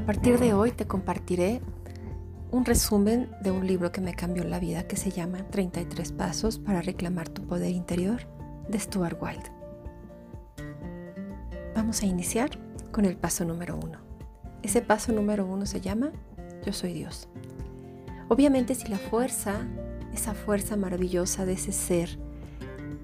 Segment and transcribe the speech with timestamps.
[0.00, 1.60] A partir de hoy te compartiré
[2.50, 6.58] un resumen de un libro que me cambió la vida que se llama 33 Pasos
[6.58, 8.22] para reclamar tu poder interior
[8.66, 9.52] de Stuart Wilde.
[11.76, 12.48] Vamos a iniciar
[12.90, 13.98] con el paso número uno.
[14.62, 16.12] Ese paso número uno se llama
[16.64, 17.28] Yo soy Dios.
[18.28, 19.68] Obviamente si la fuerza,
[20.14, 22.18] esa fuerza maravillosa de ese ser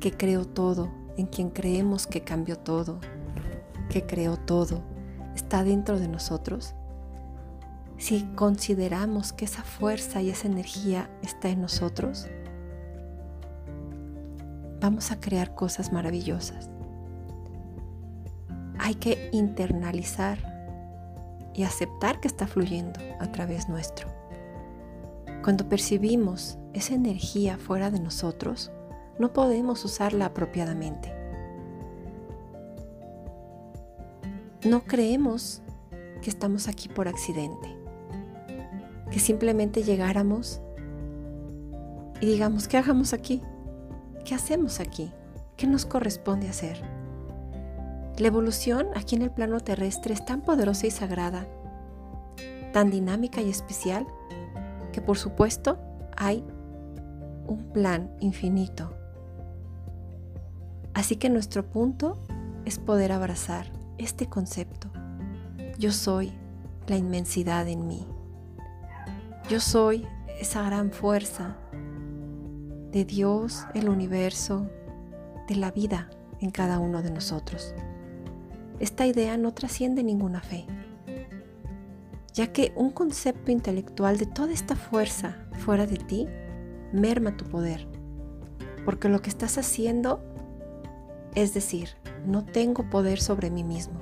[0.00, 3.00] que creó todo, en quien creemos que cambió todo,
[3.90, 4.82] que creó todo,
[5.34, 6.74] está dentro de nosotros,
[7.98, 12.26] si consideramos que esa fuerza y esa energía está en nosotros,
[14.80, 16.70] vamos a crear cosas maravillosas.
[18.78, 20.38] Hay que internalizar
[21.54, 24.08] y aceptar que está fluyendo a través nuestro.
[25.42, 28.70] Cuando percibimos esa energía fuera de nosotros,
[29.18, 31.12] no podemos usarla apropiadamente.
[34.64, 35.62] No creemos
[36.20, 37.75] que estamos aquí por accidente,
[39.16, 40.60] que simplemente llegáramos
[42.20, 43.40] y digamos, ¿qué hagamos aquí?
[44.26, 45.10] ¿Qué hacemos aquí?
[45.56, 46.82] ¿Qué nos corresponde hacer?
[48.18, 51.46] La evolución aquí en el plano terrestre es tan poderosa y sagrada,
[52.74, 54.06] tan dinámica y especial,
[54.92, 55.78] que por supuesto
[56.14, 56.44] hay
[57.46, 58.92] un plan infinito.
[60.92, 62.18] Así que nuestro punto
[62.66, 64.90] es poder abrazar este concepto.
[65.78, 66.34] Yo soy
[66.86, 68.06] la inmensidad en mí.
[69.48, 70.04] Yo soy
[70.40, 71.56] esa gran fuerza
[72.90, 74.68] de Dios, el universo,
[75.46, 77.72] de la vida en cada uno de nosotros.
[78.80, 80.66] Esta idea no trasciende ninguna fe,
[82.34, 86.26] ya que un concepto intelectual de toda esta fuerza fuera de ti
[86.92, 87.86] merma tu poder,
[88.84, 90.24] porque lo que estás haciendo
[91.36, 91.90] es decir,
[92.26, 94.00] no tengo poder sobre mí mismo.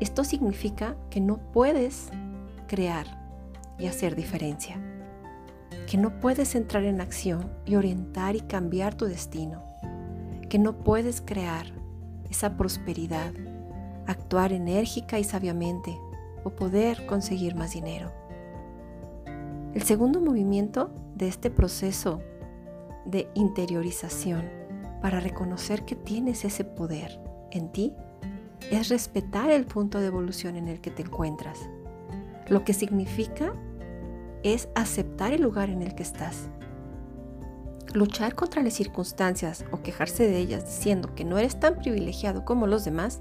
[0.00, 2.08] Esto significa que no puedes
[2.66, 3.21] crear
[3.78, 4.80] y hacer diferencia,
[5.86, 9.62] que no puedes entrar en acción y orientar y cambiar tu destino,
[10.48, 11.66] que no puedes crear
[12.30, 13.32] esa prosperidad,
[14.06, 15.98] actuar enérgica y sabiamente
[16.44, 18.12] o poder conseguir más dinero.
[19.74, 22.20] El segundo movimiento de este proceso
[23.04, 24.48] de interiorización
[25.00, 27.94] para reconocer que tienes ese poder en ti
[28.70, 31.58] es respetar el punto de evolución en el que te encuentras.
[32.48, 33.52] Lo que significa
[34.42, 36.48] es aceptar el lugar en el que estás.
[37.94, 42.66] Luchar contra las circunstancias o quejarse de ellas diciendo que no eres tan privilegiado como
[42.66, 43.20] los demás,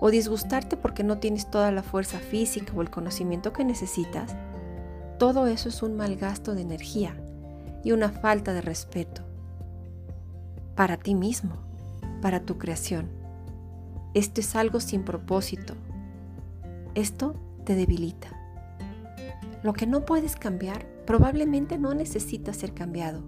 [0.00, 4.36] o disgustarte porque no tienes toda la fuerza física o el conocimiento que necesitas,
[5.18, 7.16] todo eso es un mal gasto de energía
[7.82, 9.22] y una falta de respeto
[10.74, 11.56] para ti mismo,
[12.20, 13.08] para tu creación.
[14.14, 15.74] Esto es algo sin propósito.
[16.94, 17.34] Esto
[17.66, 18.28] te debilita.
[19.62, 23.22] Lo que no puedes cambiar probablemente no necesita ser cambiado.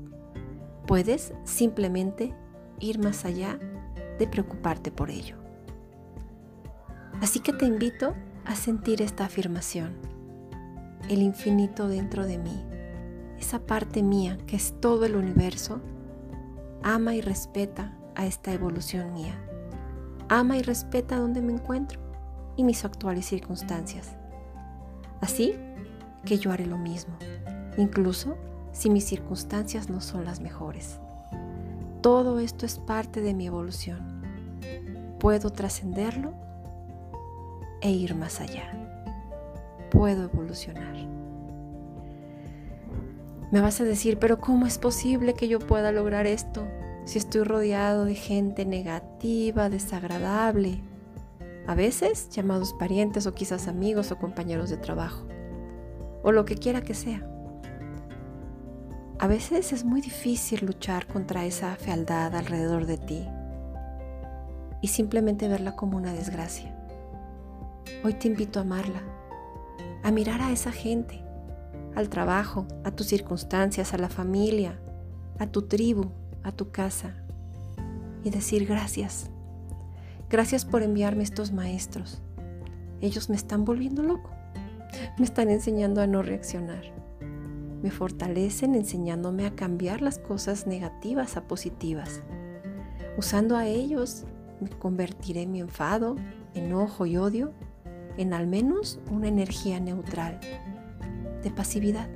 [0.87, 2.35] Puedes simplemente
[2.81, 3.59] ir más allá
[4.19, 5.37] de preocuparte por ello.
[7.21, 8.15] Así que te invito
[8.47, 9.97] a sentir esta afirmación.
[11.11, 12.65] El infinito dentro de mí,
[13.39, 15.81] esa parte mía que es todo el universo,
[16.83, 19.35] ama y respeta a esta evolución mía.
[20.29, 22.01] Ama y respeta donde me encuentro
[22.57, 24.17] y mis actuales circunstancias.
[25.21, 25.55] Así
[26.25, 27.17] que yo haré lo mismo,
[27.77, 28.37] incluso
[28.73, 30.99] si mis circunstancias no son las mejores.
[32.01, 34.23] Todo esto es parte de mi evolución.
[35.19, 36.33] Puedo trascenderlo
[37.81, 38.73] e ir más allá.
[39.91, 40.97] Puedo evolucionar.
[43.51, 46.69] Me vas a decir, pero ¿cómo es posible que yo pueda lograr esto
[47.05, 50.83] si estoy rodeado de gente negativa, desagradable?
[51.69, 55.27] A veces llamados parientes o quizás amigos o compañeros de trabajo,
[56.23, 57.29] o lo que quiera que sea.
[59.19, 63.29] A veces es muy difícil luchar contra esa fealdad alrededor de ti
[64.81, 66.75] y simplemente verla como una desgracia.
[68.03, 69.03] Hoy te invito a amarla,
[70.03, 71.23] a mirar a esa gente
[71.95, 74.81] al trabajo, a tus circunstancias, a la familia,
[75.39, 76.13] a tu tribu,
[76.45, 77.15] a tu casa
[78.25, 79.31] y decir gracias.
[80.31, 82.21] Gracias por enviarme estos maestros.
[83.01, 84.31] Ellos me están volviendo loco.
[85.19, 86.83] Me están enseñando a no reaccionar.
[87.83, 92.23] Me fortalecen enseñándome a cambiar las cosas negativas a positivas.
[93.17, 94.25] Usando a ellos,
[94.61, 96.17] me convertiré mi enfado,
[96.55, 97.53] enojo y odio
[98.19, 100.41] en al menos una energía neutral
[101.43, 102.09] de pasividad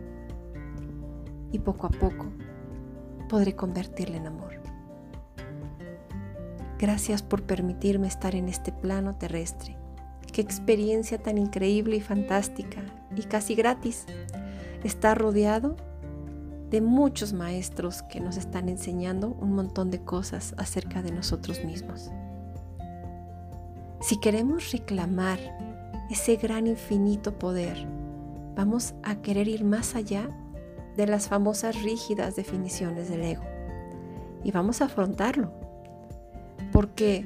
[1.51, 2.27] y poco a poco
[3.29, 4.62] podré convertirla en amor.
[6.83, 9.79] Gracias por permitirme estar en este plano terrestre
[10.33, 12.83] qué experiencia tan increíble y fantástica
[13.15, 14.07] y casi gratis.
[14.83, 15.77] Está rodeado
[16.71, 22.11] de muchos maestros que nos están enseñando un montón de cosas acerca de nosotros mismos.
[24.01, 25.39] Si queremos reclamar
[26.11, 27.87] ese gran infinito poder,
[28.57, 30.29] vamos a querer ir más allá
[30.97, 33.45] de las famosas rígidas definiciones del ego
[34.43, 35.62] y vamos a afrontarlo.
[36.83, 37.25] Porque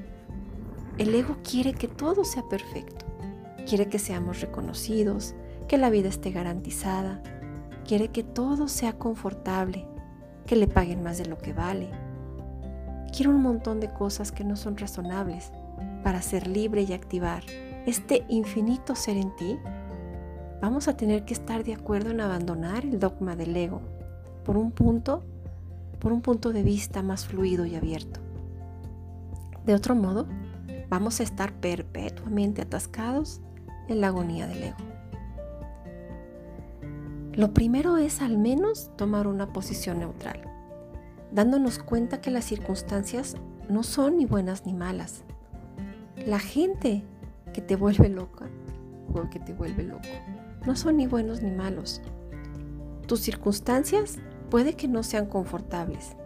[0.99, 3.07] el ego quiere que todo sea perfecto,
[3.67, 5.35] quiere que seamos reconocidos,
[5.67, 7.23] que la vida esté garantizada,
[7.87, 9.87] quiere que todo sea confortable,
[10.45, 11.89] que le paguen más de lo que vale.
[13.17, 15.53] Quiere un montón de cosas que no son razonables
[16.05, 17.43] para ser libre y activar
[17.87, 19.59] este infinito ser en ti.
[20.61, 23.81] Vamos a tener que estar de acuerdo en abandonar el dogma del ego
[24.45, 25.25] por un punto,
[25.99, 28.26] por un punto de vista más fluido y abierto.
[29.67, 30.29] De otro modo,
[30.89, 33.41] vamos a estar perpetuamente atascados
[33.89, 34.77] en la agonía del ego.
[37.33, 40.41] Lo primero es al menos tomar una posición neutral,
[41.33, 43.37] dándonos cuenta que las circunstancias
[43.69, 45.25] no son ni buenas ni malas.
[46.25, 47.05] La gente
[47.53, 48.49] que te vuelve loca
[49.13, 50.09] o que te vuelve loco
[50.65, 52.01] no son ni buenos ni malos.
[53.07, 54.19] Tus circunstancias
[54.49, 56.17] puede que no sean confortables,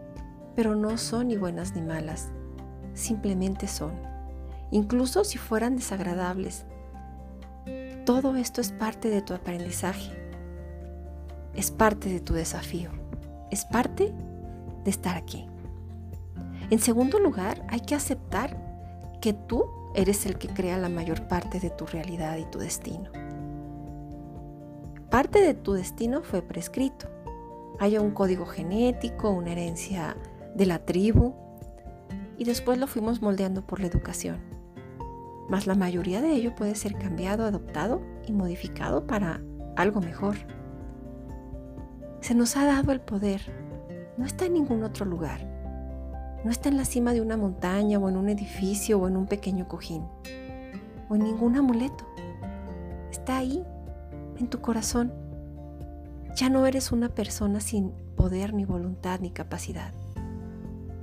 [0.54, 2.30] pero no son ni buenas ni malas.
[2.94, 3.92] Simplemente son.
[4.70, 6.64] Incluso si fueran desagradables.
[8.04, 10.20] Todo esto es parte de tu aprendizaje
[11.54, 12.90] es parte de tu desafío,
[13.50, 14.12] es parte
[14.84, 15.46] de estar aquí.
[16.70, 18.56] En segundo lugar, hay que aceptar
[19.20, 19.64] que tú
[19.94, 23.10] eres el que crea la mayor parte de tu realidad y tu destino.
[25.10, 27.08] Parte de tu destino fue prescrito.
[27.80, 30.16] Hay un código genético, una herencia
[30.54, 31.34] de la tribu,
[32.40, 34.38] y después lo fuimos moldeando por la educación.
[35.50, 39.42] Mas la mayoría de ello puede ser cambiado, adoptado y modificado para
[39.76, 40.36] algo mejor.
[42.22, 43.42] Se nos ha dado el poder.
[44.16, 45.42] No está en ningún otro lugar.
[46.42, 49.26] No está en la cima de una montaña o en un edificio o en un
[49.26, 50.04] pequeño cojín
[51.10, 52.06] o en ningún amuleto.
[53.10, 53.62] Está ahí,
[54.38, 55.12] en tu corazón.
[56.36, 59.92] Ya no eres una persona sin poder ni voluntad ni capacidad.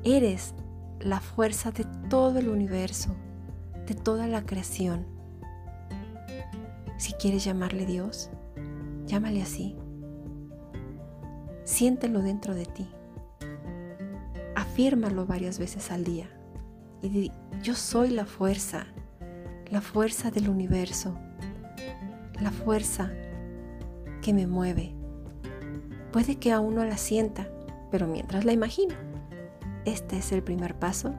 [0.04, 0.56] Eres
[1.00, 3.16] la fuerza de todo el universo,
[3.86, 5.06] de toda la creación.
[6.98, 8.30] Si quieres llamarle Dios,
[9.06, 9.76] llámale así.
[11.64, 12.90] Siéntelo dentro de ti.
[14.56, 16.30] Afírmalo varias veces al día.
[17.02, 18.88] Y di, yo soy la fuerza,
[19.70, 21.18] la fuerza del universo,
[22.42, 23.12] la fuerza
[24.22, 24.96] que me mueve.
[26.12, 27.48] Puede que aún no la sienta,
[27.92, 28.96] pero mientras la imagino,
[29.88, 31.16] este es el primer paso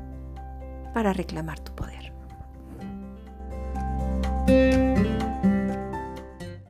[0.93, 2.13] para reclamar tu poder.